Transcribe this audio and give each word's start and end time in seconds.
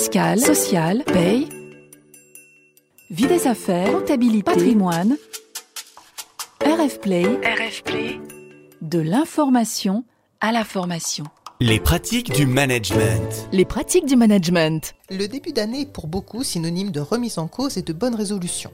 fiscale, 0.00 0.40
sociale, 0.40 1.04
paye, 1.04 1.46
vie 3.10 3.26
des 3.26 3.46
affaires, 3.46 3.92
comptabilité, 3.92 4.42
patrimoine, 4.42 5.18
RF 6.64 7.00
Play, 7.00 7.24
RF 7.24 7.82
Play, 7.82 8.18
de 8.80 8.98
l'information 8.98 10.04
à 10.40 10.52
la 10.52 10.64
formation. 10.64 11.24
Les 11.60 11.80
pratiques 11.80 12.32
du 12.32 12.46
management. 12.46 13.46
Les 13.52 13.66
pratiques 13.66 14.06
du 14.06 14.16
management. 14.16 14.94
Le 15.10 15.26
début 15.26 15.52
d'année 15.52 15.82
est 15.82 15.92
pour 15.92 16.06
beaucoup 16.06 16.44
synonyme 16.44 16.92
de 16.92 17.00
remise 17.00 17.36
en 17.36 17.46
cause 17.46 17.76
et 17.76 17.82
de 17.82 17.92
bonnes 17.92 18.14
résolutions. 18.14 18.72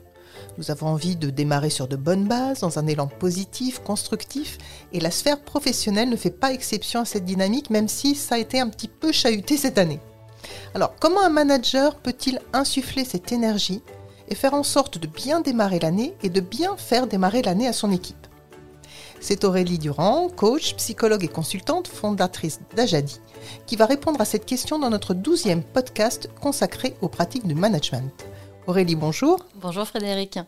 Nous 0.59 0.71
avons 0.71 0.87
envie 0.87 1.17
de 1.17 1.31
démarrer 1.31 1.71
sur 1.71 1.89
de 1.89 1.97
bonnes 1.97 2.29
bases, 2.29 2.61
dans 2.61 2.79
un 2.79 2.87
élan 2.87 3.09
positif, 3.09 3.81
constructif, 3.81 4.59
et 4.93 5.01
la 5.01 5.11
sphère 5.11 5.41
professionnelle 5.41 6.09
ne 6.09 6.17
fait 6.17 6.31
pas 6.31 6.53
exception 6.53 7.01
à 7.01 7.05
cette 7.05 7.25
dynamique, 7.25 7.71
même 7.71 7.89
si 7.89 8.15
ça 8.15 8.37
a 8.37 8.39
été 8.39 8.61
un 8.61 8.69
petit 8.69 8.87
peu 8.87 9.11
chahuté 9.11 9.57
cette 9.57 9.79
année. 9.79 9.99
Alors, 10.77 10.93
comment 11.01 11.23
un 11.23 11.31
manager 11.31 11.95
peut-il 11.95 12.39
insuffler 12.53 13.07
cette 13.07 13.33
énergie 13.33 13.81
et 14.29 14.35
faire 14.35 14.53
en 14.53 14.63
sorte 14.63 14.99
de 14.99 15.07
bien 15.07 15.41
démarrer 15.41 15.79
l'année 15.79 16.15
et 16.23 16.29
de 16.29 16.43
bien 16.43 16.77
faire 16.77 17.07
démarrer 17.07 17.41
l'année 17.41 17.67
à 17.67 17.73
son 17.73 17.91
équipe? 17.91 18.27
C'est 19.19 19.45
Aurélie 19.45 19.79
Durand, 19.79 20.29
coach, 20.29 20.75
psychologue 20.75 21.25
et 21.25 21.29
consultante, 21.29 21.89
fondatrice 21.89 22.61
d'Ajadi, 22.77 23.23
qui 23.65 23.77
va 23.77 23.87
répondre 23.87 24.21
à 24.21 24.27
cette 24.27 24.45
question 24.45 24.79
dans 24.79 24.91
notre 24.91 25.15
douzième 25.15 25.63
podcast 25.63 26.29
consacré 26.43 26.95
aux 27.01 27.09
pratiques 27.09 27.47
du 27.47 27.55
management. 27.55 28.13
Aurélie, 28.67 28.97
bonjour. 28.97 29.47
Bonjour 29.55 29.87
Frédéric. 29.87 30.41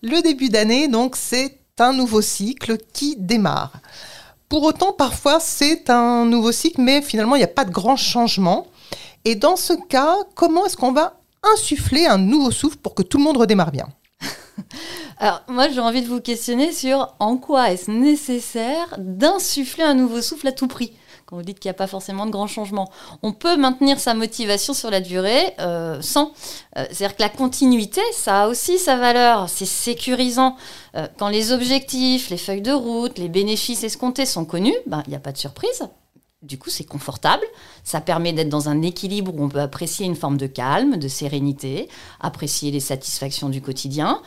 Le 0.00 0.22
début 0.22 0.48
d'année, 0.48 0.88
donc, 0.88 1.14
c'est 1.14 1.58
un 1.78 1.92
nouveau 1.92 2.22
cycle 2.22 2.78
qui 2.94 3.16
démarre. 3.18 3.72
Pour 4.48 4.62
autant, 4.62 4.94
parfois, 4.94 5.40
c'est 5.40 5.90
un 5.90 6.24
nouveau 6.24 6.52
cycle, 6.52 6.80
mais 6.80 7.02
finalement, 7.02 7.36
il 7.36 7.40
n'y 7.40 7.44
a 7.44 7.48
pas 7.48 7.66
de 7.66 7.70
grand 7.70 7.96
changement. 7.96 8.68
Et 9.24 9.34
dans 9.34 9.56
ce 9.56 9.72
cas, 9.72 10.16
comment 10.34 10.66
est-ce 10.66 10.76
qu'on 10.76 10.92
va 10.92 11.20
insuffler 11.54 12.06
un 12.06 12.18
nouveau 12.18 12.50
souffle 12.50 12.78
pour 12.78 12.94
que 12.94 13.02
tout 13.02 13.18
le 13.18 13.24
monde 13.24 13.36
redémarre 13.36 13.72
bien? 13.72 13.88
Alors, 15.18 15.42
moi, 15.48 15.68
j'ai 15.68 15.80
envie 15.80 16.02
de 16.02 16.08
vous 16.08 16.20
questionner 16.20 16.72
sur 16.72 17.14
en 17.18 17.36
quoi 17.36 17.70
est-ce 17.70 17.90
nécessaire 17.90 18.96
d'insuffler 18.98 19.84
un 19.84 19.94
nouveau 19.94 20.20
souffle 20.22 20.48
à 20.48 20.52
tout 20.52 20.66
prix? 20.66 20.92
Quand 21.26 21.36
vous 21.36 21.42
dites 21.42 21.60
qu'il 21.60 21.68
n'y 21.68 21.74
a 21.74 21.78
pas 21.78 21.86
forcément 21.86 22.26
de 22.26 22.30
grands 22.30 22.48
changements. 22.48 22.90
On 23.22 23.32
peut 23.32 23.56
maintenir 23.56 24.00
sa 24.00 24.12
motivation 24.12 24.74
sur 24.74 24.90
la 24.90 25.00
durée 25.00 25.54
euh, 25.60 26.02
sans. 26.02 26.32
Euh, 26.76 26.84
c'est-à-dire 26.90 27.16
que 27.16 27.22
la 27.22 27.28
continuité, 27.28 28.00
ça 28.12 28.42
a 28.42 28.48
aussi 28.48 28.78
sa 28.78 28.96
valeur. 28.96 29.48
C'est 29.48 29.64
sécurisant. 29.64 30.56
Euh, 30.96 31.06
quand 31.18 31.28
les 31.28 31.52
objectifs, 31.52 32.28
les 32.28 32.36
feuilles 32.36 32.60
de 32.60 32.72
route, 32.72 33.18
les 33.18 33.28
bénéfices 33.28 33.84
escomptés 33.84 34.26
sont 34.26 34.44
connus, 34.44 34.74
ben, 34.86 35.02
il 35.06 35.10
n'y 35.10 35.16
a 35.16 35.20
pas 35.20 35.32
de 35.32 35.38
surprise. 35.38 35.88
Du 36.42 36.58
coup, 36.58 36.70
c'est 36.70 36.84
confortable. 36.84 37.44
Ça 37.84 38.00
permet 38.00 38.32
d'être 38.32 38.48
dans 38.48 38.68
un 38.68 38.82
équilibre 38.82 39.32
où 39.34 39.44
on 39.44 39.48
peut 39.48 39.60
apprécier 39.60 40.06
une 40.06 40.16
forme 40.16 40.36
de 40.36 40.46
calme, 40.46 40.96
de 40.96 41.08
sérénité, 41.08 41.88
apprécier 42.20 42.70
les 42.70 42.80
satisfactions 42.80 43.48
du 43.48 43.60
quotidien 43.60 44.20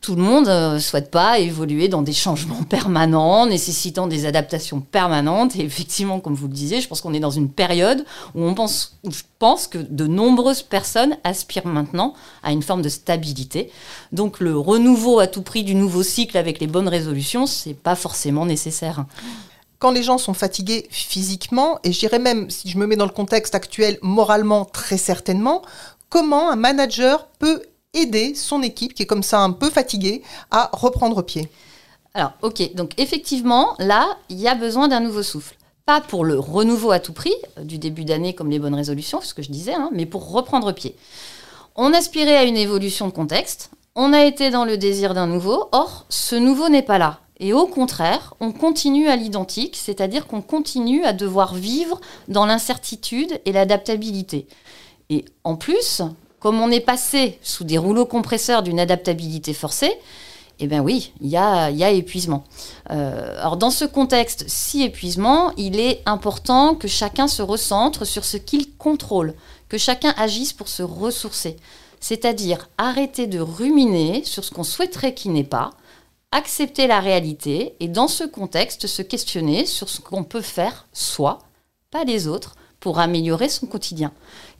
tout 0.00 0.14
le 0.14 0.22
monde 0.22 0.46
ne 0.46 0.50
euh, 0.50 0.80
souhaite 0.80 1.10
pas 1.10 1.38
évoluer 1.38 1.88
dans 1.88 2.02
des 2.02 2.12
changements 2.12 2.62
permanents, 2.68 3.46
nécessitant 3.46 4.06
des 4.06 4.26
adaptations 4.26 4.80
permanentes. 4.80 5.56
Et 5.56 5.60
effectivement, 5.60 6.20
comme 6.20 6.34
vous 6.34 6.48
le 6.48 6.54
disiez, 6.54 6.80
je 6.80 6.88
pense 6.88 7.00
qu'on 7.00 7.14
est 7.14 7.20
dans 7.20 7.30
une 7.30 7.50
période 7.50 8.04
où 8.34 8.42
on 8.42 8.54
pense, 8.54 8.98
je 9.08 9.22
pense 9.38 9.66
que 9.66 9.78
de 9.78 10.06
nombreuses 10.06 10.62
personnes 10.62 11.16
aspirent 11.22 11.66
maintenant 11.66 12.14
à 12.42 12.52
une 12.52 12.62
forme 12.62 12.82
de 12.82 12.88
stabilité. 12.88 13.70
Donc 14.12 14.40
le 14.40 14.56
renouveau 14.56 15.18
à 15.18 15.26
tout 15.26 15.42
prix 15.42 15.64
du 15.64 15.74
nouveau 15.74 16.02
cycle 16.02 16.38
avec 16.38 16.60
les 16.60 16.66
bonnes 16.66 16.88
résolutions, 16.88 17.46
c'est 17.46 17.74
pas 17.74 17.96
forcément 17.96 18.46
nécessaire 18.46 19.04
quand 19.84 19.90
les 19.90 20.02
gens 20.02 20.16
sont 20.16 20.32
fatigués 20.32 20.86
physiquement, 20.88 21.78
et 21.84 21.92
je 21.92 21.98
dirais 21.98 22.18
même, 22.18 22.48
si 22.48 22.70
je 22.70 22.78
me 22.78 22.86
mets 22.86 22.96
dans 22.96 23.04
le 23.04 23.10
contexte 23.10 23.54
actuel, 23.54 23.98
moralement 24.00 24.64
très 24.64 24.96
certainement, 24.96 25.60
comment 26.08 26.48
un 26.48 26.56
manager 26.56 27.26
peut 27.38 27.60
aider 27.92 28.34
son 28.34 28.62
équipe, 28.62 28.94
qui 28.94 29.02
est 29.02 29.06
comme 29.06 29.22
ça 29.22 29.40
un 29.40 29.50
peu 29.50 29.68
fatiguée, 29.68 30.22
à 30.50 30.70
reprendre 30.72 31.20
pied? 31.20 31.50
Alors, 32.14 32.32
ok, 32.40 32.74
donc 32.74 32.92
effectivement, 32.96 33.74
là, 33.78 34.16
il 34.30 34.40
y 34.40 34.48
a 34.48 34.54
besoin 34.54 34.88
d'un 34.88 35.00
nouveau 35.00 35.22
souffle. 35.22 35.54
Pas 35.84 36.00
pour 36.00 36.24
le 36.24 36.38
renouveau 36.38 36.90
à 36.90 36.98
tout 36.98 37.12
prix, 37.12 37.34
euh, 37.58 37.64
du 37.64 37.76
début 37.76 38.06
d'année 38.06 38.34
comme 38.34 38.48
les 38.48 38.58
bonnes 38.58 38.74
résolutions, 38.74 39.20
ce 39.20 39.34
que 39.34 39.42
je 39.42 39.50
disais, 39.50 39.74
hein, 39.74 39.90
mais 39.92 40.06
pour 40.06 40.32
reprendre 40.32 40.72
pied. 40.72 40.96
On 41.76 41.92
aspirait 41.92 42.38
à 42.38 42.44
une 42.44 42.56
évolution 42.56 43.06
de 43.06 43.12
contexte, 43.12 43.68
on 43.94 44.14
a 44.14 44.24
été 44.24 44.48
dans 44.48 44.64
le 44.64 44.78
désir 44.78 45.12
d'un 45.12 45.26
nouveau, 45.26 45.68
or 45.72 46.06
ce 46.08 46.36
nouveau 46.36 46.70
n'est 46.70 46.80
pas 46.80 46.96
là. 46.96 47.20
Et 47.44 47.52
au 47.52 47.66
contraire, 47.66 48.32
on 48.40 48.52
continue 48.52 49.08
à 49.08 49.16
l'identique, 49.16 49.76
c'est-à-dire 49.76 50.26
qu'on 50.26 50.40
continue 50.40 51.04
à 51.04 51.12
devoir 51.12 51.54
vivre 51.54 52.00
dans 52.26 52.46
l'incertitude 52.46 53.38
et 53.44 53.52
l'adaptabilité. 53.52 54.46
Et 55.10 55.26
en 55.44 55.54
plus, 55.54 56.00
comme 56.40 56.58
on 56.58 56.70
est 56.70 56.80
passé 56.80 57.38
sous 57.42 57.64
des 57.64 57.76
rouleaux 57.76 58.06
compresseurs 58.06 58.62
d'une 58.62 58.80
adaptabilité 58.80 59.52
forcée, 59.52 59.92
eh 60.58 60.66
bien 60.66 60.80
oui, 60.80 61.12
il 61.20 61.28
y 61.28 61.36
a, 61.36 61.68
épuisement. 61.90 62.44
Euh, 62.90 63.38
alors 63.38 63.58
dans 63.58 63.68
ce 63.68 63.84
contexte 63.84 64.46
si 64.48 64.82
épuisement, 64.82 65.52
il 65.58 65.78
est 65.78 66.00
important 66.06 66.74
que 66.74 66.88
chacun 66.88 67.28
se 67.28 67.42
recentre 67.42 68.06
sur 68.06 68.24
ce 68.24 68.38
qu'il 68.38 68.74
contrôle, 68.78 69.34
que 69.68 69.76
chacun 69.76 70.14
agisse 70.16 70.54
pour 70.54 70.68
se 70.68 70.82
ressourcer. 70.82 71.56
C'est-à-dire 72.00 72.70
arrêter 72.78 73.26
de 73.26 73.38
ruminer 73.38 74.24
sur 74.24 74.44
ce 74.44 74.50
qu'on 74.50 74.64
souhaiterait 74.64 75.12
qui 75.12 75.28
n'est 75.28 75.44
pas, 75.44 75.72
accepter 76.34 76.88
la 76.88 76.98
réalité 76.98 77.76
et 77.78 77.86
dans 77.86 78.08
ce 78.08 78.24
contexte 78.24 78.88
se 78.88 79.02
questionner 79.02 79.66
sur 79.66 79.88
ce 79.88 80.00
qu'on 80.00 80.24
peut 80.24 80.40
faire 80.40 80.86
soi, 80.92 81.38
pas 81.92 82.02
les 82.02 82.26
autres, 82.26 82.56
pour 82.80 82.98
améliorer 82.98 83.48
son 83.48 83.66
quotidien. 83.66 84.12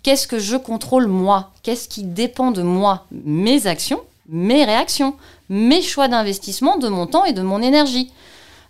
Qu'est-ce 0.04 0.28
que 0.28 0.38
je 0.38 0.56
contrôle 0.56 1.08
moi? 1.08 1.50
Qu'est-ce 1.64 1.88
qui 1.88 2.04
dépend 2.04 2.52
de 2.52 2.62
moi? 2.62 3.06
Mes 3.10 3.66
actions, 3.66 4.00
mes 4.28 4.64
réactions, 4.64 5.16
mes 5.48 5.82
choix 5.82 6.06
d'investissement 6.06 6.78
de 6.78 6.88
mon 6.88 7.06
temps 7.08 7.24
et 7.24 7.32
de 7.32 7.42
mon 7.42 7.60
énergie. 7.60 8.12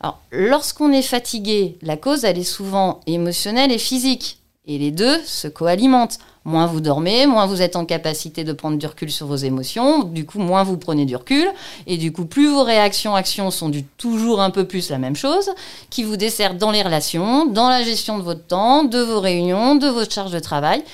Alors, 0.01 0.19
lorsqu'on 0.33 0.91
est 0.91 1.03
fatigué, 1.03 1.77
la 1.83 1.99
cause, 1.99 2.25
elle 2.25 2.39
est 2.39 2.43
souvent 2.43 3.01
émotionnelle 3.07 3.71
et 3.71 3.79
physique. 3.79 4.39
Et 4.67 4.79
les 4.79 4.91
deux 4.91 5.21
se 5.25 5.47
co-alimentent. 5.47 6.19
Moins 6.45 6.67
vous 6.67 6.81
dormez, 6.81 7.27
moins 7.27 7.47
vous 7.47 7.63
êtes 7.63 7.75
en 7.75 7.87
capacité 7.87 8.45
de 8.45 8.53
prendre 8.53 8.77
du 8.77 8.87
recul 8.87 9.11
sur 9.11 9.27
vos 9.27 9.37
émotions, 9.37 10.03
du 10.03 10.27
coup 10.27 10.39
moins 10.39 10.63
vous 10.63 10.77
prenez 10.77 11.07
du 11.07 11.17
recul, 11.17 11.47
et 11.87 11.97
du 11.97 12.13
coup 12.13 12.27
plus 12.27 12.49
vos 12.49 12.63
réactions, 12.63 13.15
actions 13.15 13.51
sont 13.51 13.71
du 13.71 13.85
toujours 13.85 14.43
un 14.43 14.51
peu 14.51 14.67
plus 14.67 14.91
la 14.91 14.99
même 14.99 15.17
chose, 15.17 15.51
qui 15.89 16.03
vous 16.03 16.19
dessert 16.19 16.55
dans 16.55 16.71
les 16.71 16.83
relations, 16.83 17.47
dans 17.47 17.71
la 17.71 17.83
gestion 17.83 18.19
de 18.19 18.23
votre 18.23 18.47
temps, 18.47 18.85
de 18.85 18.99
vos 18.99 19.21
réunions, 19.21 19.75
de 19.77 19.89
votre 19.89 20.13
charge 20.13 20.33
de 20.33 20.39
travail, 20.39 20.85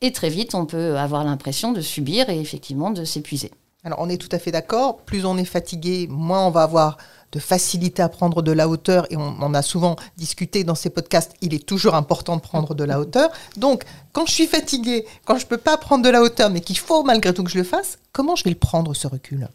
et 0.00 0.10
très 0.10 0.30
vite 0.30 0.54
on 0.54 0.64
peut 0.64 0.96
avoir 0.96 1.22
l'impression 1.24 1.72
de 1.72 1.82
subir 1.82 2.30
et 2.30 2.40
effectivement 2.40 2.90
de 2.90 3.04
s'épuiser. 3.04 3.50
Alors 3.84 3.98
on 4.00 4.08
est 4.08 4.16
tout 4.16 4.30
à 4.32 4.38
fait 4.38 4.50
d'accord, 4.50 4.98
plus 4.98 5.26
on 5.26 5.36
est 5.36 5.44
fatigué, 5.44 6.06
moins 6.10 6.46
on 6.46 6.50
va 6.50 6.62
avoir 6.62 6.96
de 7.32 7.38
facilité 7.38 8.00
à 8.00 8.08
prendre 8.08 8.42
de 8.42 8.52
la 8.52 8.68
hauteur, 8.68 9.06
et 9.10 9.16
on 9.16 9.42
en 9.42 9.54
a 9.54 9.60
souvent 9.62 9.96
discuté 10.16 10.64
dans 10.64 10.76
ces 10.76 10.88
podcasts, 10.88 11.32
il 11.42 11.52
est 11.52 11.66
toujours 11.66 11.94
important 11.94 12.36
de 12.36 12.40
prendre 12.40 12.74
de 12.74 12.84
la 12.84 13.00
hauteur. 13.00 13.30
Donc, 13.56 13.84
quand 14.12 14.24
je 14.24 14.32
suis 14.32 14.46
fatigué, 14.46 15.04
quand 15.24 15.36
je 15.36 15.44
ne 15.44 15.48
peux 15.48 15.58
pas 15.58 15.76
prendre 15.76 16.04
de 16.04 16.08
la 16.08 16.22
hauteur, 16.22 16.48
mais 16.48 16.60
qu'il 16.60 16.78
faut 16.78 17.02
malgré 17.02 17.34
tout 17.34 17.42
que 17.42 17.50
je 17.50 17.58
le 17.58 17.64
fasse, 17.64 17.98
comment 18.12 18.36
je 18.36 18.44
vais 18.44 18.50
le 18.50 18.56
prendre, 18.56 18.94
ce 18.94 19.08
recul? 19.08 19.48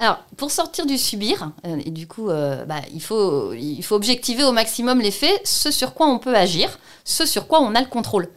Alors, 0.00 0.18
pour 0.38 0.50
sortir 0.50 0.86
du 0.86 0.96
subir, 0.96 1.52
euh, 1.66 1.76
et 1.84 1.90
du 1.90 2.06
coup, 2.06 2.30
euh, 2.30 2.64
bah, 2.64 2.80
il, 2.94 3.02
faut, 3.02 3.52
il 3.52 3.82
faut 3.82 3.94
objectiver 3.94 4.42
au 4.44 4.50
maximum 4.50 4.98
les 4.98 5.10
faits, 5.10 5.42
ce 5.44 5.70
sur 5.70 5.92
quoi 5.92 6.08
on 6.08 6.18
peut 6.18 6.34
agir, 6.34 6.78
ce 7.04 7.26
sur 7.26 7.46
quoi 7.46 7.60
on 7.60 7.74
a 7.74 7.80
le 7.82 7.86
contrôle. 7.86 8.30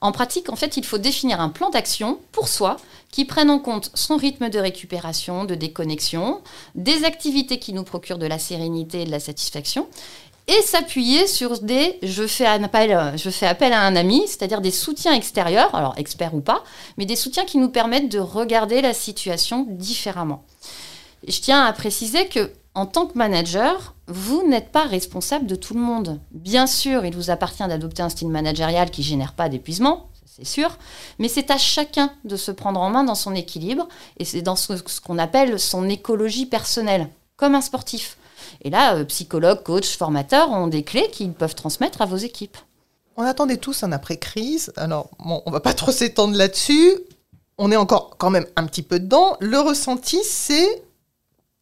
En 0.00 0.12
pratique, 0.12 0.48
en 0.48 0.54
fait, 0.54 0.76
il 0.76 0.84
faut 0.84 0.96
définir 0.96 1.40
un 1.40 1.48
plan 1.48 1.70
d'action 1.70 2.20
pour 2.30 2.46
soi 2.46 2.76
qui 3.10 3.24
prenne 3.24 3.50
en 3.50 3.58
compte 3.58 3.90
son 3.94 4.16
rythme 4.16 4.48
de 4.48 4.60
récupération, 4.60 5.44
de 5.44 5.56
déconnexion, 5.56 6.40
des 6.76 7.04
activités 7.04 7.58
qui 7.58 7.72
nous 7.72 7.82
procurent 7.82 8.18
de 8.18 8.26
la 8.26 8.38
sérénité 8.38 9.02
et 9.02 9.04
de 9.04 9.10
la 9.10 9.18
satisfaction, 9.18 9.88
et 10.46 10.62
s'appuyer 10.62 11.26
sur 11.26 11.58
des 11.58 11.98
je 12.04 12.28
fais, 12.28 12.46
appel, 12.46 13.14
je 13.16 13.30
fais 13.30 13.46
appel 13.46 13.72
à 13.72 13.80
un 13.80 13.96
ami, 13.96 14.22
c'est-à-dire 14.28 14.60
des 14.60 14.70
soutiens 14.70 15.14
extérieurs, 15.14 15.74
alors 15.74 15.94
experts 15.96 16.34
ou 16.34 16.40
pas, 16.40 16.62
mais 16.96 17.06
des 17.06 17.16
soutiens 17.16 17.44
qui 17.44 17.58
nous 17.58 17.70
permettent 17.70 18.08
de 18.08 18.20
regarder 18.20 18.82
la 18.82 18.94
situation 18.94 19.66
différemment. 19.68 20.44
Je 21.26 21.40
tiens 21.40 21.64
à 21.64 21.72
préciser 21.72 22.28
que 22.28 22.50
en 22.74 22.86
tant 22.86 23.06
que 23.06 23.18
manager, 23.18 23.94
vous 24.06 24.46
n'êtes 24.46 24.70
pas 24.70 24.84
responsable 24.84 25.46
de 25.46 25.56
tout 25.56 25.74
le 25.74 25.80
monde. 25.80 26.20
Bien 26.30 26.66
sûr, 26.66 27.04
il 27.04 27.14
vous 27.14 27.30
appartient 27.30 27.66
d'adopter 27.66 28.02
un 28.02 28.08
style 28.08 28.28
managérial 28.28 28.90
qui 28.90 29.02
génère 29.02 29.32
pas 29.32 29.48
d'épuisement, 29.48 30.08
c'est 30.38 30.46
sûr, 30.46 30.78
mais 31.18 31.26
c'est 31.26 31.50
à 31.50 31.58
chacun 31.58 32.12
de 32.24 32.36
se 32.36 32.52
prendre 32.52 32.80
en 32.80 32.90
main 32.90 33.02
dans 33.02 33.16
son 33.16 33.34
équilibre 33.34 33.88
et 34.18 34.24
c'est 34.24 34.42
dans 34.42 34.54
ce, 34.54 34.74
qu'on 35.00 35.18
appelle 35.18 35.58
son 35.58 35.88
écologie 35.88 36.46
personnelle, 36.46 37.08
comme 37.36 37.56
un 37.56 37.60
sportif. 37.60 38.16
Et 38.62 38.70
là, 38.70 38.94
euh, 38.94 39.04
psychologues, 39.04 39.64
coachs, 39.64 39.86
formateurs 39.86 40.52
ont 40.52 40.68
des 40.68 40.84
clés 40.84 41.10
qu'ils 41.10 41.32
peuvent 41.32 41.56
transmettre 41.56 42.02
à 42.02 42.06
vos 42.06 42.16
équipes. 42.16 42.56
On 43.16 43.22
attendait 43.22 43.56
tous 43.56 43.82
un 43.82 43.90
après-crise. 43.90 44.72
Alors, 44.76 45.10
bon, 45.18 45.42
on 45.44 45.50
va 45.50 45.58
pas 45.58 45.74
trop 45.74 45.90
s'étendre 45.90 46.36
là-dessus. 46.36 46.96
On 47.58 47.72
est 47.72 47.76
encore 47.76 48.16
quand 48.16 48.30
même 48.30 48.46
un 48.54 48.66
petit 48.66 48.82
peu 48.82 49.00
dedans. 49.00 49.36
Le 49.40 49.58
ressenti, 49.58 50.20
c'est 50.22 50.84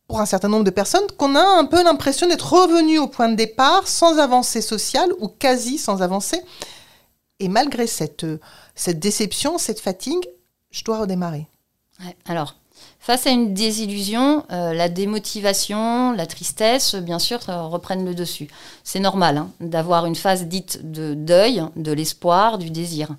pour 0.08 0.20
un 0.20 0.26
certain 0.26 0.48
nombre 0.48 0.64
de 0.64 0.70
personnes 0.70 1.06
qu'on 1.16 1.34
a 1.34 1.42
un 1.42 1.64
peu 1.64 1.82
l'impression 1.82 2.28
d'être 2.28 2.52
revenu 2.52 2.98
au 2.98 3.08
point 3.08 3.28
de 3.28 3.34
départ 3.34 3.88
sans 3.88 4.18
avancée 4.18 4.60
sociale 4.60 5.10
ou 5.18 5.28
quasi 5.28 5.78
sans 5.78 6.02
avancée. 6.02 6.40
Et 7.40 7.48
malgré 7.48 7.86
cette, 7.86 8.24
euh, 8.24 8.40
cette 8.74 8.98
déception, 8.98 9.58
cette 9.58 9.80
fatigue, 9.80 10.28
je 10.70 10.84
dois 10.84 11.00
redémarrer. 11.00 11.46
alors, 12.26 12.54
face 13.00 13.26
à 13.26 13.30
une 13.30 13.54
désillusion, 13.54 14.44
euh, 14.50 14.72
la 14.74 14.88
démotivation, 14.88 16.12
la 16.12 16.26
tristesse, 16.26 16.94
bien 16.94 17.18
sûr, 17.18 17.40
reprennent 17.46 18.04
le 18.04 18.14
dessus. 18.14 18.48
C'est 18.84 19.00
normal 19.00 19.38
hein, 19.38 19.50
d'avoir 19.60 20.06
une 20.06 20.14
phase 20.14 20.44
dite 20.44 20.90
de 20.90 21.14
deuil, 21.14 21.62
de 21.76 21.92
l'espoir, 21.92 22.58
du 22.58 22.70
désir. 22.70 23.10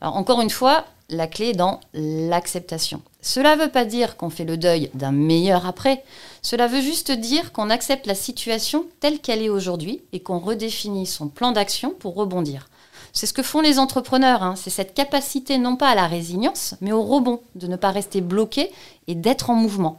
Alors, 0.00 0.16
encore 0.16 0.40
une 0.40 0.50
fois, 0.50 0.84
la 1.08 1.26
clé 1.26 1.48
est 1.48 1.54
dans 1.54 1.80
l'acceptation. 1.94 3.02
Cela 3.20 3.56
ne 3.56 3.62
veut 3.62 3.70
pas 3.70 3.84
dire 3.84 4.16
qu'on 4.16 4.30
fait 4.30 4.44
le 4.44 4.56
deuil 4.56 4.90
d'un 4.94 5.10
meilleur 5.10 5.66
après, 5.66 6.04
cela 6.40 6.68
veut 6.68 6.80
juste 6.80 7.10
dire 7.10 7.52
qu'on 7.52 7.68
accepte 7.68 8.06
la 8.06 8.14
situation 8.14 8.86
telle 9.00 9.18
qu'elle 9.18 9.42
est 9.42 9.48
aujourd'hui 9.48 10.02
et 10.12 10.20
qu'on 10.20 10.38
redéfinit 10.38 11.06
son 11.06 11.28
plan 11.28 11.50
d'action 11.52 11.90
pour 11.90 12.14
rebondir. 12.14 12.68
C'est 13.12 13.26
ce 13.26 13.32
que 13.32 13.42
font 13.42 13.60
les 13.60 13.78
entrepreneurs, 13.78 14.42
hein. 14.42 14.54
c'est 14.56 14.70
cette 14.70 14.94
capacité 14.94 15.58
non 15.58 15.76
pas 15.76 15.88
à 15.88 15.94
la 15.94 16.06
résilience, 16.06 16.74
mais 16.80 16.92
au 16.92 17.02
rebond, 17.02 17.40
de 17.56 17.66
ne 17.66 17.76
pas 17.76 17.90
rester 17.90 18.20
bloqué 18.20 18.70
et 19.08 19.14
d'être 19.14 19.50
en 19.50 19.54
mouvement. 19.54 19.98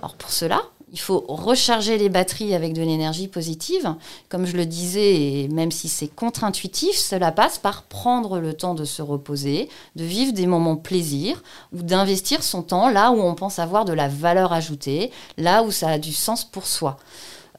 Alors 0.00 0.14
pour 0.14 0.30
cela, 0.30 0.62
il 0.92 0.98
faut 1.00 1.24
recharger 1.28 1.98
les 1.98 2.08
batteries 2.08 2.54
avec 2.54 2.72
de 2.72 2.82
l'énergie 2.82 3.28
positive. 3.28 3.94
Comme 4.28 4.46
je 4.46 4.56
le 4.56 4.66
disais, 4.66 5.20
et 5.20 5.48
même 5.48 5.70
si 5.70 5.88
c'est 5.88 6.08
contre-intuitif, 6.08 6.96
cela 6.96 7.32
passe 7.32 7.58
par 7.58 7.82
prendre 7.82 8.38
le 8.38 8.54
temps 8.54 8.74
de 8.74 8.84
se 8.84 9.02
reposer, 9.02 9.68
de 9.96 10.04
vivre 10.04 10.32
des 10.32 10.46
moments 10.46 10.76
plaisir 10.76 11.42
ou 11.72 11.82
d'investir 11.82 12.42
son 12.42 12.62
temps 12.62 12.88
là 12.88 13.10
où 13.10 13.20
on 13.20 13.34
pense 13.34 13.58
avoir 13.58 13.84
de 13.84 13.92
la 13.92 14.08
valeur 14.08 14.52
ajoutée, 14.52 15.10
là 15.36 15.62
où 15.62 15.70
ça 15.70 15.88
a 15.88 15.98
du 15.98 16.12
sens 16.12 16.44
pour 16.44 16.66
soi. 16.66 16.96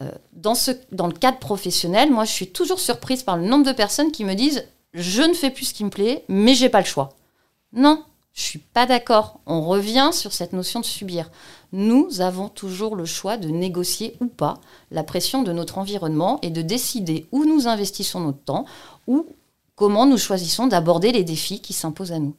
Euh, 0.02 0.12
dans, 0.34 0.56
le 1.08 1.14
cadre 1.14 1.40
professionnel, 1.40 2.12
moi, 2.12 2.26
je 2.26 2.32
suis 2.32 2.48
toujours 2.48 2.80
surprise 2.80 3.24
par 3.24 3.38
le 3.38 3.46
nombre 3.46 3.66
de 3.66 3.74
personnes 3.74 4.12
qui 4.12 4.24
me 4.24 4.34
disent 4.34 4.66
je 4.94 5.22
ne 5.22 5.34
fais 5.34 5.52
plus 5.52 5.66
ce 5.66 5.74
qui 5.74 5.84
me 5.84 5.90
plaît, 5.90 6.24
mais 6.30 6.56
j'ai 6.56 6.70
pas 6.70 6.80
le 6.80 6.86
choix. 6.86 7.10
Non, 7.74 8.04
je 8.34 8.44
suis 8.44 8.60
pas 8.60 8.86
d'accord. 8.86 9.40
On 9.46 9.62
revient 9.62 10.12
sur 10.14 10.34
cette 10.34 10.54
notion 10.54 10.80
de 10.80 10.86
subir. 10.86 11.30
Nous 11.72 12.22
avons 12.22 12.48
toujours 12.48 12.96
le 12.96 13.06
choix 13.06 13.38
de 13.38 13.50
négocier 13.50 14.16
ou 14.22 14.28
pas 14.28 14.60
la 14.92 15.04
pression 15.04 15.44
de 15.44 15.52
notre 15.52 15.78
environnement 15.78 16.40
et 16.42 16.50
de 16.50 16.62
décider 16.62 17.28
où 17.32 17.46
nous 17.46 17.68
investissons 17.68 18.22
notre 18.22 18.44
temps 18.44 18.66
ou 19.08 19.28
comment 19.76 20.06
nous 20.06 20.18
choisissons 20.18 20.68
d'aborder 20.68 21.12
les 21.12 21.24
défis 21.24 21.62
qui 21.62 21.74
s'imposent 21.74 22.12
à 22.12 22.20
nous. 22.20 22.36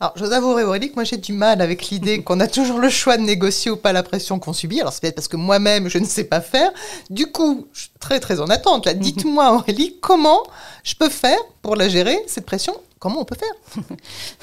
Alors, 0.00 0.12
je 0.16 0.24
vous 0.24 0.32
avouerai, 0.32 0.64
Aurélie, 0.64 0.90
que 0.90 0.94
moi 0.94 1.04
j'ai 1.04 1.16
du 1.16 1.32
mal 1.32 1.60
avec 1.60 1.88
l'idée 1.90 2.22
qu'on 2.24 2.40
a 2.40 2.48
toujours 2.48 2.78
le 2.78 2.88
choix 2.88 3.16
de 3.16 3.22
négocier 3.22 3.70
ou 3.70 3.76
pas 3.76 3.92
la 3.92 4.02
pression 4.02 4.38
qu'on 4.38 4.52
subit. 4.52 4.80
Alors, 4.80 4.92
c'est 4.92 5.00
peut-être 5.00 5.14
parce 5.14 5.28
que 5.28 5.36
moi-même, 5.36 5.88
je 5.88 5.98
ne 5.98 6.06
sais 6.06 6.24
pas 6.24 6.40
faire. 6.40 6.72
Du 7.08 7.26
coup, 7.26 7.68
je 7.72 7.82
suis 7.82 7.90
très 8.00 8.20
très 8.20 8.40
en 8.40 8.48
attente. 8.48 8.86
Là, 8.86 8.94
dites-moi, 9.06 9.54
Aurélie, 9.54 9.96
comment 10.00 10.42
je 10.82 10.94
peux 10.94 11.08
faire 11.10 11.38
pour 11.62 11.76
la 11.76 11.88
gérer, 11.88 12.18
cette 12.26 12.46
pression? 12.46 12.74
Comment 13.00 13.22
on 13.22 13.24
peut 13.24 13.36
faire 13.36 13.84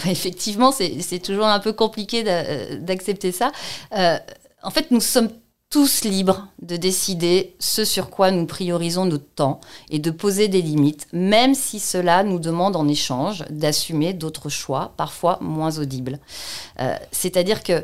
Effectivement, 0.11 0.71
c'est 0.71 1.19
toujours 1.19 1.45
un 1.45 1.59
peu 1.59 1.73
compliqué 1.73 2.23
d'accepter 2.81 3.31
ça. 3.31 3.51
Euh, 3.93 4.17
en 4.63 4.71
fait, 4.71 4.91
nous 4.91 4.99
sommes 4.99 5.29
tous 5.69 6.05
libres 6.05 6.47
de 6.61 6.75
décider 6.75 7.55
ce 7.59 7.85
sur 7.85 8.09
quoi 8.09 8.31
nous 8.31 8.45
priorisons 8.45 9.05
notre 9.05 9.29
temps 9.35 9.59
et 9.89 9.99
de 9.99 10.11
poser 10.11 10.47
des 10.47 10.61
limites, 10.61 11.07
même 11.13 11.53
si 11.53 11.79
cela 11.79 12.23
nous 12.23 12.39
demande 12.39 12.75
en 12.75 12.87
échange 12.87 13.43
d'assumer 13.49 14.13
d'autres 14.13 14.49
choix, 14.49 14.93
parfois 14.97 15.37
moins 15.41 15.77
audibles. 15.77 16.19
Euh, 16.79 16.95
c'est-à-dire 17.11 17.63
que 17.63 17.83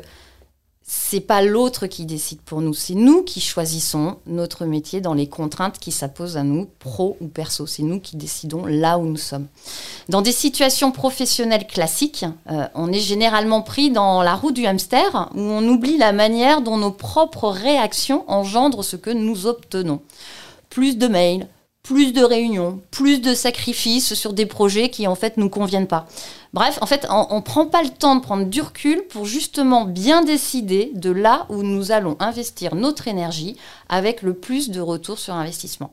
c'est 0.86 1.20
pas 1.20 1.40
l'autre 1.40 1.86
qui 1.86 2.04
décide 2.04 2.42
pour 2.42 2.60
nous, 2.60 2.74
c'est 2.74 2.94
nous 2.94 3.22
qui 3.22 3.40
choisissons 3.40 4.18
notre 4.26 4.66
métier 4.66 5.00
dans 5.00 5.14
les 5.14 5.26
contraintes 5.26 5.78
qui 5.78 5.90
s'imposent 5.90 6.36
à 6.36 6.42
nous, 6.42 6.68
pro 6.78 7.16
ou 7.22 7.26
perso. 7.26 7.66
C'est 7.66 7.82
nous 7.82 8.00
qui 8.00 8.16
décidons 8.16 8.66
là 8.66 8.98
où 8.98 9.06
nous 9.06 9.16
sommes. 9.16 9.46
Dans 10.10 10.20
des 10.20 10.32
situations 10.32 10.92
professionnelles 10.92 11.66
classiques, 11.66 12.26
euh, 12.50 12.66
on 12.74 12.92
est 12.92 13.00
généralement 13.00 13.62
pris 13.62 13.90
dans 13.90 14.22
la 14.22 14.34
roue 14.34 14.52
du 14.52 14.66
hamster 14.66 15.30
où 15.34 15.40
on 15.40 15.66
oublie 15.66 15.96
la 15.96 16.12
manière 16.12 16.60
dont 16.60 16.76
nos 16.76 16.92
propres 16.92 17.48
réactions 17.48 18.24
engendrent 18.28 18.84
ce 18.84 18.96
que 18.96 19.10
nous 19.10 19.46
obtenons. 19.46 20.02
Plus 20.68 20.98
de 20.98 21.06
mails, 21.06 21.48
plus 21.84 22.12
de 22.12 22.24
réunions, 22.24 22.80
plus 22.90 23.20
de 23.20 23.34
sacrifices 23.34 24.14
sur 24.14 24.32
des 24.32 24.46
projets 24.46 24.88
qui 24.88 25.06
en 25.06 25.14
fait 25.14 25.36
nous 25.36 25.50
conviennent 25.50 25.86
pas. 25.86 26.06
Bref, 26.54 26.78
en 26.80 26.86
fait, 26.86 27.06
on 27.10 27.36
ne 27.36 27.40
prend 27.42 27.66
pas 27.66 27.82
le 27.82 27.90
temps 27.90 28.16
de 28.16 28.22
prendre 28.22 28.46
du 28.46 28.62
recul 28.62 29.02
pour 29.10 29.26
justement 29.26 29.84
bien 29.84 30.24
décider 30.24 30.90
de 30.94 31.10
là 31.10 31.46
où 31.50 31.62
nous 31.62 31.92
allons 31.92 32.16
investir 32.20 32.74
notre 32.74 33.06
énergie 33.06 33.56
avec 33.90 34.22
le 34.22 34.32
plus 34.32 34.70
de 34.70 34.80
retour 34.80 35.18
sur 35.18 35.34
investissement. 35.34 35.92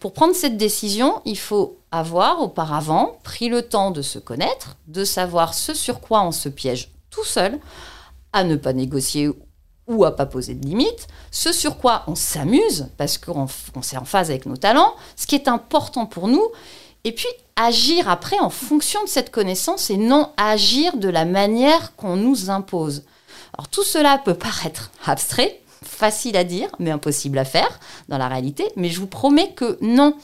Pour 0.00 0.12
prendre 0.12 0.34
cette 0.34 0.58
décision, 0.58 1.22
il 1.24 1.38
faut 1.38 1.78
avoir 1.90 2.42
auparavant 2.42 3.16
pris 3.24 3.48
le 3.48 3.62
temps 3.62 3.90
de 3.90 4.02
se 4.02 4.18
connaître, 4.18 4.76
de 4.86 5.04
savoir 5.04 5.54
ce 5.54 5.72
sur 5.72 6.00
quoi 6.00 6.22
on 6.22 6.32
se 6.32 6.50
piège 6.50 6.90
tout 7.10 7.24
seul, 7.24 7.58
à 8.34 8.44
ne 8.44 8.56
pas 8.56 8.74
négocier 8.74 9.30
ou 9.88 10.04
à 10.04 10.14
pas 10.14 10.26
poser 10.26 10.54
de 10.54 10.64
limites, 10.64 11.08
ce 11.30 11.52
sur 11.52 11.78
quoi 11.78 12.04
on 12.06 12.14
s'amuse, 12.14 12.88
parce 12.96 13.18
qu'on 13.18 13.48
s'est 13.82 13.96
en 13.96 14.04
phase 14.04 14.30
avec 14.30 14.46
nos 14.46 14.56
talents, 14.56 14.94
ce 15.16 15.26
qui 15.26 15.34
est 15.34 15.48
important 15.48 16.06
pour 16.06 16.28
nous, 16.28 16.46
et 17.04 17.12
puis 17.12 17.28
agir 17.56 18.08
après 18.08 18.38
en 18.38 18.50
fonction 18.50 19.02
de 19.02 19.08
cette 19.08 19.30
connaissance 19.30 19.90
et 19.90 19.96
non 19.96 20.30
agir 20.36 20.96
de 20.96 21.08
la 21.08 21.24
manière 21.24 21.96
qu'on 21.96 22.16
nous 22.16 22.48
impose. 22.50 23.04
Alors 23.54 23.68
tout 23.68 23.82
cela 23.82 24.18
peut 24.18 24.34
paraître 24.34 24.90
abstrait, 25.04 25.60
facile 25.82 26.36
à 26.36 26.44
dire, 26.44 26.68
mais 26.78 26.90
impossible 26.90 27.38
à 27.38 27.44
faire 27.44 27.80
dans 28.08 28.18
la 28.18 28.28
réalité, 28.28 28.64
mais 28.76 28.88
je 28.88 29.00
vous 29.00 29.06
promets 29.06 29.52
que 29.52 29.78
non. 29.80 30.16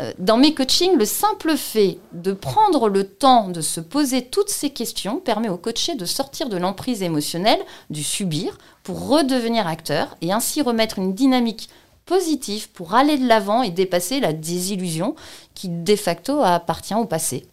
Euh, 0.00 0.12
dans 0.18 0.36
mes 0.36 0.54
coachings, 0.54 0.96
le 0.96 1.04
simple 1.04 1.56
fait 1.56 1.98
de 2.12 2.32
prendre 2.32 2.88
le 2.88 3.04
temps 3.04 3.48
de 3.48 3.60
se 3.60 3.80
poser 3.80 4.26
toutes 4.26 4.50
ces 4.50 4.70
questions 4.70 5.18
permet 5.18 5.48
au 5.48 5.56
coaché 5.56 5.96
de 5.96 6.04
sortir 6.04 6.48
de 6.48 6.56
l'emprise 6.56 7.02
émotionnelle, 7.02 7.60
du 7.90 8.04
subir, 8.04 8.58
pour 8.84 9.08
redevenir 9.08 9.66
acteur 9.66 10.16
et 10.20 10.32
ainsi 10.32 10.62
remettre 10.62 10.98
une 10.98 11.14
dynamique 11.14 11.68
positive 12.06 12.70
pour 12.70 12.94
aller 12.94 13.18
de 13.18 13.26
l'avant 13.26 13.62
et 13.62 13.70
dépasser 13.70 14.20
la 14.20 14.32
désillusion 14.32 15.14
qui 15.54 15.68
de 15.68 15.96
facto 15.96 16.42
appartient 16.42 16.94
au 16.94 17.04
passé. 17.04 17.46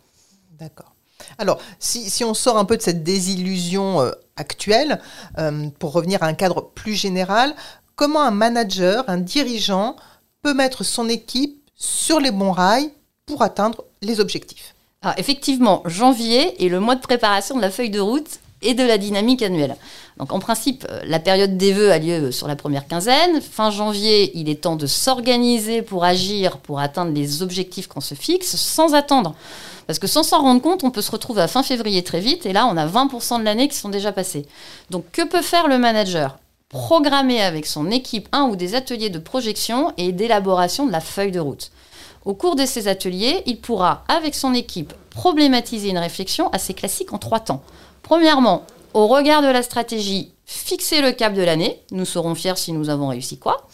D'accord. 0.52 0.94
Alors, 1.38 1.60
si, 1.80 2.24
on 2.24 2.34
sort 2.34 2.58
un 2.58 2.66
peu 2.66 2.78
de 2.78 2.82
cette 2.82 3.04
désillusion 3.04 4.02
euh, 4.02 4.12
actuelle, 4.36 5.02
euh, 5.38 5.70
pour 5.80 5.94
revenir 5.94 6.22
à 6.24 6.28
un 6.28 6.34
cadre 6.34 6.62
plus 6.62 6.94
général, 6.94 7.56
comment 7.96 8.22
un 8.22 8.32
manager, 8.32 9.04
un 9.08 9.18
dirigeant 9.18 9.96
peut 10.42 10.54
mettre 10.54 10.84
son 10.84 11.10
équipe 11.10 11.65
sur 11.76 12.20
les 12.20 12.32
bons 12.32 12.52
rails 12.52 12.92
pour 13.26 13.42
atteindre 13.42 13.84
les 14.02 14.20
objectifs 14.20 14.76
Effectivement, 15.18 15.84
janvier 15.86 16.66
est 16.66 16.70
le 16.70 16.80
mois 16.80 16.96
de 16.96 17.02
préparation 17.02 17.56
de 17.56 17.62
la 17.62 17.70
feuille 17.70 17.92
de 17.92 18.00
route 18.00 18.40
et 18.62 18.74
de 18.74 18.84
la 18.84 18.98
dynamique 18.98 19.42
annuelle. 19.44 19.76
Donc 20.18 20.32
en 20.32 20.40
principe, 20.40 20.86
euh, 20.90 21.02
la 21.06 21.20
période 21.20 21.58
des 21.58 21.74
vœux 21.74 21.92
a 21.92 22.00
lieu 22.00 22.32
sur 22.32 22.48
la 22.48 22.56
première 22.56 22.88
quinzaine. 22.88 23.42
Fin 23.42 23.70
janvier, 23.70 24.32
il 24.36 24.50
est 24.50 24.62
temps 24.62 24.76
de 24.76 24.88
s'organiser 24.88 25.82
pour 25.82 26.04
agir, 26.04 26.58
pour 26.58 26.80
atteindre 26.80 27.14
les 27.14 27.44
objectifs 27.44 27.88
qu'on 27.88 28.02
se 28.02 28.16
fixe 28.16 28.56
sans 28.56 28.96
attendre. 28.96 29.36
Parce 29.88 30.00
que 30.00 30.08
sans 30.08 30.24
s'en 30.24 30.42
rendre 30.42 30.62
compte, 30.62 30.84
on 30.84 30.90
peut 30.90 31.02
se 31.02 31.12
retrouver 31.12 31.42
à 31.42 31.48
fin 31.48 31.64
février 31.64 32.04
très 32.04 32.22
vite 32.22 32.46
et 32.46 32.54
là, 32.54 32.66
on 32.66 32.78
a 32.78 32.88
20% 32.88 33.40
de 33.40 33.44
l'année 33.44 33.68
qui 33.68 33.78
sont 33.78 33.90
déjà 33.90 34.12
passés. 34.12 34.48
Donc 34.90 35.06
que 35.12 35.22
peut 35.28 35.44
faire 35.44 35.68
le 35.68 35.78
manager? 35.78 36.38
Programmer 36.70 37.42
avec 37.42 37.68
son 37.68 37.92
équipe 37.92 38.28
un 38.32 38.46
ou 38.46 38.56
des 38.56 38.74
ateliers 38.74 39.12
de 39.12 39.20
projection 39.20 39.94
et 39.98 40.12
d'élaboration 40.12 40.88
de 40.88 40.92
la 40.92 41.00
feuille 41.00 41.32
de 41.32 41.40
route. 41.40 41.70
Au 42.26 42.34
cours 42.34 42.56
de 42.56 42.66
ces 42.66 42.88
ateliers, 42.88 43.44
il 43.46 43.62
pourra, 43.62 44.04
avec 44.08 44.34
son 44.34 44.52
équipe, 44.56 44.92
problématiser 45.12 45.90
une 45.90 46.00
réflexion 46.00 46.50
assez 46.50 46.74
classique 46.74 47.14
en 47.14 47.20
trois 47.20 47.40
temps. 47.40 47.62
Premièrement, 48.02 48.66
au 48.96 49.06
regard 49.06 49.44
de 49.44 49.48
la 49.48 49.62
stratégie, 49.62 50.32
fixer 50.48 51.04
le 51.04 51.12
cap 51.12 51.36
de 51.36 51.44
l'année. 51.44 51.82
Nous 51.92 52.06
serons 52.06 52.34
fiers 52.34 52.56
si 52.56 52.72
nous 52.72 52.90
avons 52.90 53.10
réussi 53.10 53.38
quoi. 53.38 53.68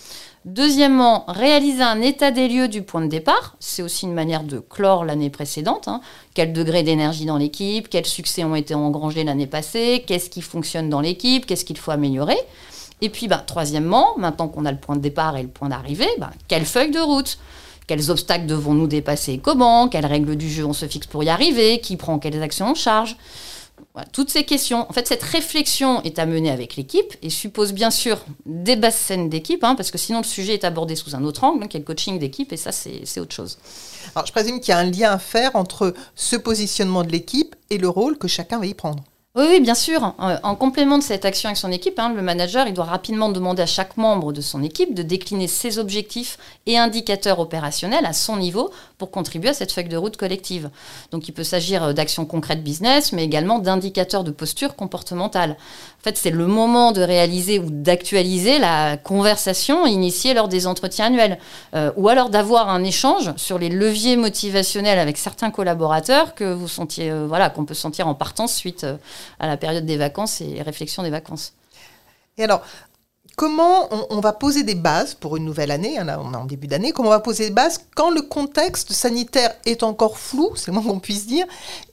Deuxièmement, 0.44 1.24
réaliser 1.28 1.84
un 1.84 2.02
état 2.02 2.32
des 2.32 2.50
lieux 2.50 2.68
du 2.68 2.82
point 2.82 3.02
de 3.02 3.08
départ. 3.08 3.56
C'est 3.60 3.84
aussi 3.84 4.06
une 4.06 4.14
manière 4.14 4.44
de 4.44 4.60
clore 4.60 5.06
l'année 5.06 5.30
précédente. 5.30 5.88
Hein. 5.88 6.02
Quel 6.34 6.52
degré 6.52 6.84
d'énergie 6.84 7.26
dans 7.26 7.38
l'équipe 7.38 7.88
Quels 7.88 8.08
succès 8.08 8.44
ont 8.44 8.56
été 8.56 8.74
engrangés 8.74 9.24
l'année 9.24 9.48
passée 9.48 10.04
Qu'est-ce 10.06 10.30
qui 10.30 10.42
fonctionne 10.42 10.90
dans 10.90 11.00
l'équipe 11.00 11.46
Qu'est-ce 11.46 11.64
qu'il 11.64 11.78
faut 11.78 11.92
améliorer 11.92 12.38
Et 13.02 13.10
puis, 13.10 13.28
bah, 13.28 13.44
troisièmement, 13.46 14.18
maintenant 14.18 14.48
qu'on 14.48 14.66
a 14.66 14.72
le 14.72 14.78
point 14.78 14.96
de 14.96 15.02
départ 15.02 15.36
et 15.36 15.42
le 15.42 15.50
point 15.50 15.70
d'arrivée, 15.70 16.10
bah, 16.20 16.32
quelle 16.48 16.66
feuille 16.66 16.92
de 16.92 17.00
route? 17.00 17.38
Quels 17.88 18.12
obstacles 18.12 18.46
devons-nous 18.46 18.88
dépasser? 18.88 19.40
Comment? 19.40 19.90
Quelles 19.90 20.06
règles 20.06 20.36
du 20.36 20.50
jeu 20.50 20.64
on 20.66 20.74
se 20.74 20.88
fixe 20.88 21.08
pour 21.08 21.24
y 21.24 21.30
arriver? 21.30 21.82
Qui 21.82 21.98
prend 21.98 22.20
quelles 22.20 22.42
actions 22.42 22.68
en 22.68 22.76
charge? 22.76 23.18
Toutes 24.14 24.30
ces 24.30 24.46
questions. 24.46 24.86
En 24.90 24.94
fait, 24.94 25.08
cette 25.08 25.24
réflexion 25.24 26.02
est 26.04 26.20
à 26.20 26.26
mener 26.26 26.52
avec 26.52 26.76
l'équipe 26.78 27.14
et 27.22 27.30
suppose 27.30 27.74
bien 27.74 27.90
sûr 27.90 28.24
des 28.46 28.78
basses 28.78 28.96
scènes 28.96 29.28
d'équipe, 29.28 29.64
hein, 29.64 29.76
parce 29.76 29.92
que 29.92 29.98
sinon 29.98 30.20
le 30.20 30.26
sujet 30.26 30.54
est 30.54 30.64
abordé 30.64 30.96
sous 30.96 31.16
un 31.16 31.24
autre 31.26 31.44
angle, 31.44 31.64
hein, 31.64 31.68
qui 31.68 31.76
est 31.76 31.82
le 31.82 31.86
coaching 31.86 32.18
d'équipe, 32.18 32.54
et 32.54 32.58
ça, 32.58 32.72
c'est 32.72 33.20
autre 33.20 33.34
chose. 33.34 33.58
Alors, 34.16 34.26
je 34.26 34.32
présume 34.32 34.62
qu'il 34.62 34.70
y 34.70 34.74
a 34.74 34.78
un 34.78 34.90
lien 34.90 35.12
à 35.12 35.18
faire 35.18 35.56
entre 35.56 35.94
ce 36.16 36.36
positionnement 36.38 37.04
de 37.04 37.12
l'équipe 37.12 37.56
et 37.70 37.80
le 37.80 37.90
rôle 37.90 38.18
que 38.18 38.30
chacun 38.30 38.60
va 38.60 38.68
y 38.68 38.74
prendre. 38.74 39.04
Oui, 39.34 39.62
bien 39.62 39.76
sûr. 39.76 40.14
Euh, 40.20 40.38
En 40.44 40.56
complément 40.56 40.98
de 40.98 41.04
cette 41.04 41.24
action 41.24 41.48
avec 41.48 41.58
son 41.58 41.72
équipe, 41.72 41.98
hein, 42.00 42.12
le 42.14 42.22
manager, 42.22 42.68
il 42.68 42.74
doit 42.74 42.84
rapidement 42.84 43.30
demander 43.30 43.62
à 43.62 43.66
chaque 43.66 43.96
membre 43.96 44.34
de 44.34 44.42
son 44.42 44.62
équipe 44.62 44.94
de 44.94 45.04
décliner 45.04 45.48
ses 45.48 45.80
objectifs 45.80 46.38
et 46.66 46.78
indicateurs 46.78 47.40
opérationnels 47.40 48.06
à 48.06 48.12
son 48.12 48.36
niveau 48.36 48.72
pour 48.98 49.10
contribuer 49.10 49.52
à 49.52 49.54
cette 49.54 49.72
feuille 49.72 49.88
de 49.88 49.96
route 49.96 50.18
collective. 50.18 50.70
Donc, 51.12 51.30
il 51.30 51.32
peut 51.32 51.46
s'agir 51.46 51.82
euh, 51.82 51.94
d'actions 51.94 52.26
concrètes 52.26 52.62
business, 52.62 53.14
mais 53.14 53.24
également 53.24 53.60
d'indicateurs 53.60 54.26
de 54.26 54.32
posture 54.32 54.76
comportementale. 54.76 55.52
En 55.52 56.04
fait, 56.04 56.18
c'est 56.18 56.30
le 56.32 56.48
moment 56.48 56.92
de 56.92 57.02
réaliser 57.02 57.58
ou 57.60 57.70
d'actualiser 57.70 58.60
la 58.60 58.98
conversation 58.98 59.86
initiée 59.86 60.34
lors 60.34 60.50
des 60.50 60.68
entretiens 60.68 61.06
annuels, 61.06 61.38
Euh, 61.74 61.92
ou 61.96 62.10
alors 62.10 62.30
d'avoir 62.30 62.68
un 62.68 62.84
échange 62.84 63.32
sur 63.38 63.58
les 63.58 63.70
leviers 63.70 64.18
motivationnels 64.18 65.00
avec 65.00 65.18
certains 65.18 65.52
collaborateurs 65.52 66.36
que 66.36 66.52
vous 66.54 66.68
sentiez, 66.68 67.10
voilà, 67.28 67.50
qu'on 67.50 67.64
peut 67.64 67.74
sentir 67.74 68.10
en 68.10 68.14
partance 68.14 68.54
suite 68.54 68.86
à 69.40 69.48
la 69.48 69.58
période 69.58 69.86
des 69.86 69.98
vacances 69.98 70.42
et 70.42 70.62
réflexion 70.62 71.04
des 71.04 71.10
vacances. 71.10 71.54
Et 72.38 72.44
alors, 72.44 72.62
comment 73.36 73.88
on, 74.12 74.20
va 74.20 74.34
poser 74.34 74.64
des 74.64 74.76
bases 74.76 75.14
pour 75.14 75.38
une 75.38 75.46
nouvelle 75.46 75.72
année 75.72 75.98
hein, 75.98 76.04
Là, 76.04 76.22
on 76.24 76.34
est 76.34 76.38
en 76.38 76.46
début 76.46 76.68
d'année. 76.68 76.92
Comment 76.92 77.10
on 77.10 77.12
va 77.12 77.20
poser 77.20 77.50
des 77.50 77.54
bases 77.54 77.86
quand 77.96 78.10
le 78.10 78.22
contexte 78.22 78.94
sanitaire 78.94 79.54
est 79.66 79.84
encore 79.84 80.18
flou, 80.18 80.52
c'est 80.56 80.72
moins 80.72 80.84
qu'on 80.84 81.00
puisse 81.00 81.28
dire, 81.28 81.46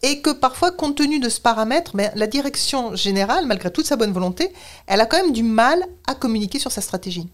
et 0.02 0.20
que 0.20 0.30
parfois, 0.30 0.70
compte 0.70 0.97
tenu 0.97 1.20
de 1.20 1.28
ce 1.28 1.40
paramètre, 1.40 1.92
mais 1.94 2.12
la 2.14 2.26
direction 2.26 2.94
générale, 2.94 3.47
malgré 3.47 3.70
toute 3.70 3.87
sa 3.87 3.97
bonne 3.97 4.12
volonté, 4.12 4.52
elle 4.87 5.00
a 5.00 5.06
quand 5.06 5.18
même 5.18 5.32
du 5.32 5.42
mal 5.42 5.85
à 6.06 6.14
communiquer 6.14 6.58
sur 6.58 6.73
sa 6.73 6.80
stratégie? 6.80 7.28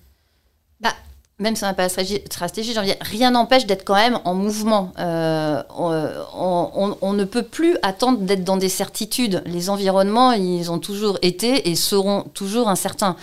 Même 1.44 1.56
si 1.56 1.64
on 1.64 1.66
n'a 1.66 1.74
pas 1.74 1.82
la 1.82 1.90
stratégie, 1.90 2.74
rien 3.02 3.30
n'empêche 3.32 3.66
d'être 3.66 3.84
quand 3.84 3.96
même 3.96 4.18
en 4.24 4.32
mouvement. 4.32 4.94
Euh, 4.98 5.62
on, 5.78 7.12
ne 7.12 7.24
peut 7.24 7.42
plus 7.42 7.76
attendre 7.82 8.20
d'être 8.20 8.44
dans 8.44 8.56
des 8.56 8.70
certitudes. 8.70 9.42
Les 9.44 9.68
environnements, 9.68 10.32
ils 10.32 10.70
ont 10.70 10.78
toujours 10.78 11.18
été 11.20 11.68
et 11.68 11.74
seront 11.76 12.22
toujours 12.32 12.70
incertains. 12.70 13.14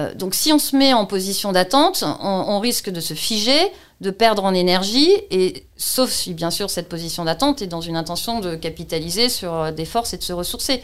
Euh, 0.00 0.12
donc 0.12 0.34
si 0.34 0.52
on 0.52 0.58
se 0.58 0.74
met 0.74 0.92
en 0.92 1.06
position 1.06 1.52
d'attente, 1.52 2.02
on, 2.20 2.58
risque 2.58 2.90
de 2.90 2.98
se 2.98 3.14
figer, 3.14 3.60
de 4.00 4.10
perdre 4.10 4.42
en 4.42 4.54
énergie, 4.54 5.12
et 5.30 5.64
sauf 5.76 6.10
si 6.10 6.34
bien 6.34 6.50
sûr 6.50 6.70
cette 6.70 6.88
position 6.88 7.24
d'attente 7.24 7.62
est 7.62 7.68
dans 7.68 7.80
une 7.80 7.96
intention 7.96 8.40
de 8.40 8.56
capitaliser 8.56 9.28
sur 9.28 9.54
euh, 9.54 9.70
des 9.70 9.84
forces 9.84 10.14
et 10.14 10.18
de 10.18 10.24
se 10.24 10.32
ressourcer. 10.32 10.82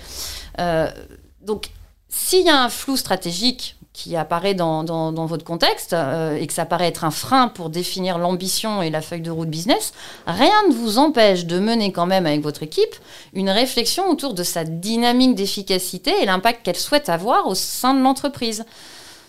Donc 1.42 1.70
s'il 2.08 2.46
y 2.46 2.50
a 2.50 2.62
un 2.62 2.68
flou 2.68 2.96
stratégique 2.96 3.74
qui 3.94 4.16
apparaît 4.16 4.54
dans, 4.54 5.12
votre 5.26 5.44
contexte 5.44 5.92
euh, 5.92 6.36
et 6.36 6.46
que 6.48 6.52
ça 6.52 6.66
paraît 6.66 6.88
être 6.88 7.04
un 7.04 7.12
frein 7.12 7.46
pour 7.46 7.70
définir 7.70 8.18
l'ambition 8.18 8.82
et 8.82 8.90
la 8.90 9.00
feuille 9.00 9.20
de 9.20 9.30
route 9.30 9.48
business, 9.48 9.94
rien 10.26 10.68
ne 10.68 10.74
vous 10.74 10.98
empêche 10.98 11.46
de 11.46 11.60
mener 11.60 11.92
quand 11.92 12.04
même 12.04 12.26
avec 12.26 12.42
votre 12.42 12.64
équipe 12.64 12.96
une 13.34 13.48
réflexion 13.48 14.10
autour 14.10 14.34
de 14.34 14.42
sa 14.42 14.64
dynamique 14.64 15.36
d'efficacité 15.36 16.12
et 16.20 16.26
l'impact 16.26 16.64
qu'elle 16.64 16.76
souhaite 16.76 17.08
avoir 17.08 17.46
au 17.46 17.54
sein 17.54 17.94
de 17.94 18.02
l'entreprise. 18.02 18.64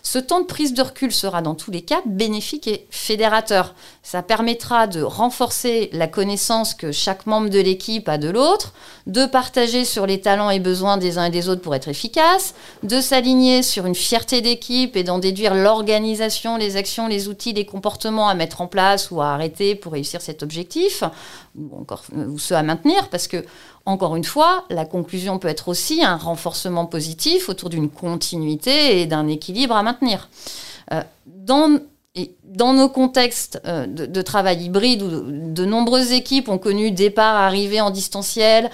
Ce 0.06 0.20
temps 0.20 0.40
de 0.40 0.46
prise 0.46 0.76
de 0.76 0.84
recul 0.84 1.12
sera 1.12 1.42
dans 1.42 1.56
tous 1.56 1.72
les 1.72 1.82
cas 1.82 2.04
bénéfique 2.06 2.68
et 2.68 2.86
fédérateur. 2.92 3.74
Ça 4.04 4.22
permettra 4.22 4.86
de 4.86 5.02
renforcer 5.02 5.90
la 5.94 6.06
connaissance 6.06 6.76
que 6.76 6.92
chaque 6.92 7.26
membre 7.26 7.50
de 7.50 7.60
l'équipe 7.60 8.08
a 8.08 8.20
de 8.20 8.30
l'autre, 8.30 8.74
de 9.08 9.26
partager 9.26 9.84
sur 9.84 10.06
les 10.06 10.22
talents 10.22 10.52
et 10.52 10.60
besoins 10.60 10.98
des 10.98 11.18
uns 11.18 11.26
et 11.26 11.32
des 11.32 11.50
autres 11.50 11.64
pour 11.64 11.74
être 11.74 11.88
efficace, 11.88 12.54
de 12.84 13.02
s'aligner 13.02 13.64
sur 13.64 13.88
une 13.88 13.96
fierté 13.96 14.42
d'équipe 14.42 14.96
et 14.96 15.04
d'en 15.04 15.18
déduire 15.18 15.56
l'organisation, 15.56 16.56
les 16.56 16.78
actions, 16.78 17.08
les 17.08 17.28
outils, 17.28 17.54
les 17.54 17.66
comportements 17.66 18.30
à 18.30 18.36
mettre 18.36 18.62
en 18.62 18.68
place 18.68 19.10
ou 19.10 19.24
à 19.24 19.30
arrêter 19.34 19.74
pour 19.74 19.94
réussir 19.94 20.22
cet 20.22 20.44
objectif, 20.44 21.04
ou 21.58 21.76
encore 21.80 22.04
ou 22.16 22.38
ceux 22.38 22.56
à 22.56 22.64
maintenir, 22.64 23.10
parce 23.10 23.28
que 23.28 23.46
encore 23.86 24.16
une 24.16 24.24
fois, 24.24 24.66
la 24.70 24.86
conclusion 24.86 25.38
peut 25.40 25.48
être 25.48 25.68
aussi 25.68 26.04
un 26.04 26.18
renforcement 26.18 26.86
positif 26.86 27.50
autour 27.50 27.70
d'une 27.70 27.90
continuité 27.90 29.02
et 29.02 29.06
d'un 29.06 29.28
équilibre 29.28 29.76
à 29.76 29.84
maintenir. 29.84 30.30
Euh, 30.92 31.02
dans, 31.26 31.80
dans 32.44 32.74
nos 32.74 32.90
contextes 32.90 33.62
euh, 33.66 33.86
de, 33.86 34.06
de 34.06 34.22
travail 34.22 34.64
hybride 34.64 35.02
où 35.04 35.10
de, 35.10 35.54
de 35.54 35.66
nombreuses 35.66 36.12
équipes 36.12 36.50
ont 36.50 36.58
connu 36.58 36.92
départ, 36.92 37.36
arrivée 37.36 37.82
en 37.82 37.92
distanciel, 37.92 38.72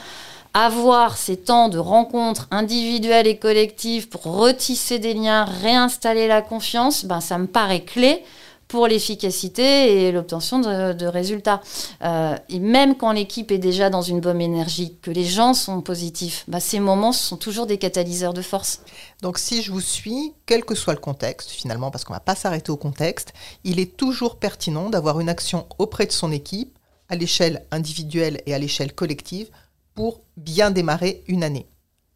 avoir 0.53 1.17
ces 1.17 1.37
temps 1.37 1.69
de 1.69 1.77
rencontres 1.77 2.47
individuelles 2.51 3.27
et 3.27 3.37
collectives 3.37 4.09
pour 4.09 4.23
retisser 4.23 4.99
des 4.99 5.13
liens, 5.13 5.45
réinstaller 5.45 6.27
la 6.27 6.41
confiance, 6.41 7.05
ben, 7.05 7.21
ça 7.21 7.37
me 7.37 7.47
paraît 7.47 7.81
clé 7.81 8.23
pour 8.71 8.87
l'efficacité 8.87 10.07
et 10.07 10.13
l'obtention 10.13 10.59
de, 10.59 11.05
résultats. 11.05 11.59
Euh, 12.03 12.37
et 12.47 12.59
même 12.59 12.95
quand 12.95 13.11
l'équipe 13.11 13.51
est 13.51 13.57
déjà 13.57 13.89
dans 13.89 14.01
une 14.01 14.21
bonne 14.21 14.39
énergie, 14.39 14.95
que 15.01 15.11
les 15.11 15.25
gens 15.25 15.53
sont 15.53 15.81
positifs, 15.81 16.45
ben, 16.47 16.61
ces 16.61 16.79
moments 16.79 17.11
sont 17.11 17.35
toujours 17.35 17.65
des 17.65 17.77
catalyseurs 17.77 18.33
de 18.33 18.41
force. 18.41 18.79
Donc 19.21 19.39
si 19.39 19.61
je 19.61 19.73
vous 19.73 19.81
suis, 19.81 20.33
quel 20.45 20.63
que 20.63 20.73
soit 20.73 20.93
le 20.93 21.01
contexte, 21.01 21.49
finalement, 21.49 21.91
parce 21.91 22.05
qu'on 22.05 22.13
ne 22.13 22.15
va 22.15 22.21
pas 22.21 22.33
s'arrêter 22.33 22.71
au 22.71 22.77
contexte, 22.77 23.33
il 23.65 23.77
est 23.77 23.97
toujours 23.97 24.37
pertinent 24.37 24.89
d'avoir 24.89 25.19
une 25.19 25.27
action 25.27 25.67
auprès 25.77 26.05
de 26.05 26.13
son 26.13 26.31
équipe, 26.31 26.79
à 27.09 27.17
l'échelle 27.17 27.65
individuelle 27.71 28.41
et 28.45 28.53
à 28.53 28.57
l'échelle 28.57 28.93
collective, 28.93 29.49
pour 29.95 30.21
bien 30.37 30.71
démarrer 30.71 31.25
une 31.27 31.43
année. 31.43 31.67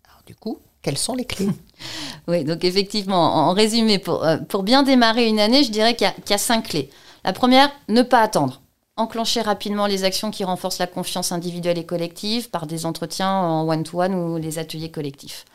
Alors 0.07 0.21
du 0.25 0.35
coup, 0.35 0.61
quelles 0.85 0.97
sont 0.99 1.15
les 1.15 1.25
clés 1.25 1.49
Oui, 2.27 2.43
donc 2.43 2.63
effectivement, 2.63 3.49
en 3.49 3.53
résumé, 3.53 3.97
pour, 3.97 4.23
euh, 4.23 4.37
pour 4.37 4.61
bien 4.61 4.83
démarrer 4.83 5.27
une 5.27 5.39
année, 5.39 5.63
je 5.63 5.71
dirais 5.71 5.95
qu'il 5.95 6.07
y, 6.29 6.33
a- 6.33 6.37
cinq 6.37 6.69
clés. 6.69 6.91
La 7.23 7.33
première, 7.33 7.71
ne 7.89 8.03
pas 8.03 8.21
attendre. 8.21 8.61
Enclencher 8.95 9.41
rapidement 9.41 9.87
les 9.87 10.03
actions 10.03 10.29
qui 10.29 10.43
renforcent 10.43 10.77
la 10.77 10.85
confiance 10.85 11.31
individuelle 11.31 11.79
et 11.79 11.85
collective 11.87 12.51
par 12.51 12.67
des 12.67 12.85
entretiens 12.85 13.31
en 13.31 13.67
one-to-one 13.67 14.13
ou 14.13 14.37
les 14.37 14.59
ateliers 14.59 14.91
collectifs. 14.91 15.45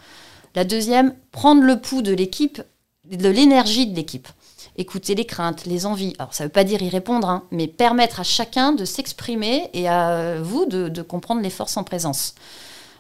La 0.57 0.65
deuxième, 0.65 1.15
prendre 1.31 1.63
le 1.63 1.81
pouls 1.81 2.03
de 2.03 2.13
l'équipe, 2.13 2.61
de 3.09 3.29
l'énergie 3.29 3.87
de 3.87 3.95
l'équipe. 3.95 4.27
Écouter 4.77 5.15
les 5.15 5.27
craintes, 5.27 5.65
les 5.65 5.87
envies. 5.87 6.15
Alors, 6.19 6.35
ça 6.35 6.43
ne 6.43 6.49
veut 6.49 6.53
pas 6.53 6.65
dire 6.65 6.83
y 6.83 6.89
répondre, 6.89 7.29
hein, 7.29 7.45
mais 7.53 7.69
permettre 7.69 8.19
à 8.19 8.25
chacun 8.25 8.73
de 8.73 8.85
s'exprimer 8.85 9.71
et 9.75 9.89
à 9.89 10.41
vous 10.43 10.67
de 10.67 11.03
comprendre 11.03 11.41
les 11.41 11.51
forces 11.51 11.77
en 11.77 11.85
présence. 11.85 12.35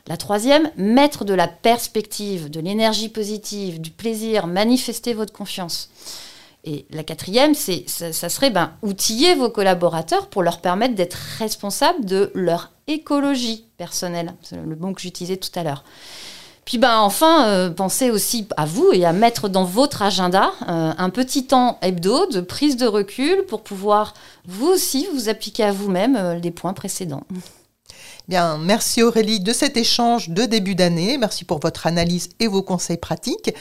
La 0.08 0.16
troisième, 0.16 0.70
mettre 0.76 1.24
de 1.24 1.34
la 1.34 1.48
perspective, 1.48 2.50
de 2.50 2.60
l'énergie 2.60 3.08
positive, 3.08 3.80
du 3.80 3.90
plaisir, 3.90 4.46
manifester 4.46 5.14
votre 5.14 5.32
confiance. 5.32 5.90
Et 6.64 6.84
la 6.90 7.04
quatrième, 7.04 7.54
c'est, 7.54 7.84
ça, 7.88 8.28
serait 8.28 8.50
ben, 8.50 8.72
outiller 8.82 9.34
vos 9.34 9.48
collaborateurs 9.48 10.26
pour 10.26 10.42
leur 10.42 10.60
permettre 10.60 10.94
d'être 10.94 11.18
responsables 11.38 12.04
de 12.04 12.30
leur 12.34 12.70
écologie 12.86 13.64
personnelle. 13.78 14.34
C'est 14.42 14.56
le 14.56 14.76
mot 14.76 14.92
que 14.92 15.00
j'utilisais 15.00 15.38
tout 15.38 15.58
à 15.58 15.62
l'heure. 15.62 15.84
Puis 16.66 16.78
ben, 16.78 16.98
enfin, 16.98 17.46
euh, 17.46 17.70
pensez 17.70 18.10
aussi 18.10 18.46
à 18.56 18.66
vous 18.66 18.90
et 18.92 19.04
à 19.04 19.12
mettre 19.12 19.48
dans 19.48 19.64
votre 19.64 20.02
agenda 20.02 20.52
euh, 20.68 20.92
un 20.96 21.10
petit 21.10 21.46
temps 21.46 21.78
hebdo 21.80 22.26
de 22.26 22.40
prise 22.40 22.76
de 22.76 22.86
recul 22.86 23.44
pour 23.48 23.62
pouvoir 23.62 24.14
vous 24.46 24.68
aussi 24.68 25.08
vous 25.14 25.28
appliquer 25.28 25.64
à 25.64 25.72
vous-même 25.72 26.16
euh, 26.16 26.34
les 26.34 26.50
points 26.50 26.74
précédents. 26.74 27.24
Bien, 28.30 28.58
merci 28.58 29.02
Aurélie 29.02 29.40
de 29.40 29.52
cet 29.52 29.76
échange 29.76 30.28
de 30.28 30.44
début 30.44 30.76
d'année. 30.76 31.18
Merci 31.18 31.44
pour 31.44 31.58
votre 31.58 31.88
analyse 31.88 32.28
et 32.38 32.46
vos 32.46 32.62
conseils 32.62 32.96
pratiques. 32.96 33.52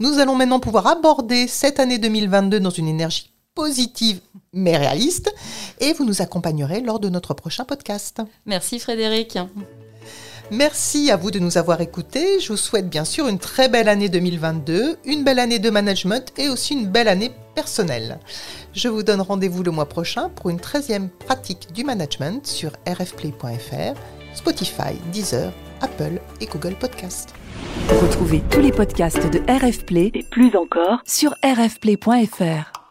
Nous 0.00 0.18
allons 0.18 0.34
maintenant 0.34 0.58
pouvoir 0.58 0.88
aborder 0.88 1.46
cette 1.46 1.78
année 1.78 1.98
2022 1.98 2.58
dans 2.58 2.70
une 2.70 2.88
énergie 2.88 3.30
positive 3.54 4.18
mais 4.52 4.76
réaliste 4.76 5.32
et 5.78 5.92
vous 5.92 6.04
nous 6.04 6.22
accompagnerez 6.22 6.80
lors 6.80 6.98
de 6.98 7.08
notre 7.08 7.34
prochain 7.34 7.64
podcast. 7.64 8.20
Merci 8.46 8.80
Frédéric. 8.80 9.38
Merci 10.50 11.10
à 11.12 11.16
vous 11.16 11.30
de 11.30 11.38
nous 11.38 11.56
avoir 11.56 11.80
écoutés. 11.80 12.40
Je 12.40 12.48
vous 12.48 12.56
souhaite 12.56 12.88
bien 12.88 13.04
sûr 13.04 13.28
une 13.28 13.38
très 13.38 13.68
belle 13.68 13.88
année 13.88 14.08
2022, 14.08 14.98
une 15.04 15.22
belle 15.22 15.38
année 15.38 15.60
de 15.60 15.70
management 15.70 16.32
et 16.36 16.48
aussi 16.48 16.74
une 16.74 16.86
belle 16.86 17.08
année 17.08 17.30
personnelle. 17.54 18.18
Je 18.72 18.88
vous 18.88 19.02
donne 19.02 19.20
rendez-vous 19.20 19.62
le 19.62 19.70
mois 19.70 19.88
prochain 19.88 20.28
pour 20.28 20.50
une 20.50 20.58
13e 20.58 21.08
pratique 21.08 21.72
du 21.72 21.82
management 21.82 22.46
sur 22.46 22.72
rfplay.fr, 22.86 23.94
Spotify, 24.36 24.94
Deezer, 25.12 25.50
Apple 25.80 26.20
et 26.40 26.46
Google 26.46 26.74
Podcast. 26.74 27.34
Retrouvez 27.88 28.42
tous 28.50 28.60
les 28.60 28.70
podcasts 28.72 29.30
de 29.32 29.38
RF 29.50 29.84
Play 29.86 30.10
et 30.14 30.22
plus 30.22 30.54
encore 30.56 31.00
sur 31.04 31.34
rfplay.fr. 31.42 32.85